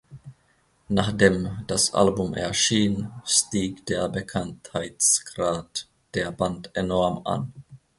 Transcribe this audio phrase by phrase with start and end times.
[0.89, 7.53] Nachdem das Album erschien, stieg der Bekanntheitsgrad der Band enorm an.